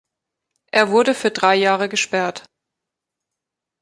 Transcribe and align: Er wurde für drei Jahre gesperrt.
Er 0.71 0.89
wurde 0.89 1.13
für 1.13 1.29
drei 1.29 1.55
Jahre 1.55 1.87
gesperrt. 1.87 2.47